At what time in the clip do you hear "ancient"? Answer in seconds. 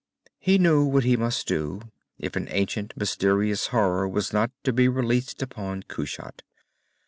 2.49-2.97